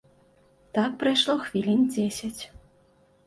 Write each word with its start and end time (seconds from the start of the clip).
Так 0.77 0.95
прайшло 1.03 1.35
хвілін 1.45 1.81
дзесяць. 1.93 2.41